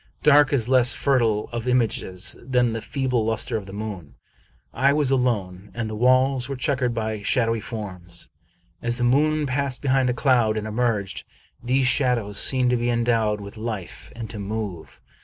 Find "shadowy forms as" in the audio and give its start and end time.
7.21-8.97